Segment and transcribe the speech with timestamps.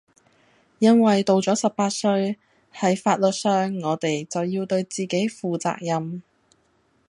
[0.79, 2.39] 因為到咗十八歲，
[2.73, 6.23] 係法律上我地就要對自己負責任